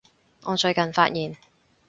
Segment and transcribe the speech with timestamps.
[0.45, 1.37] 我最近發現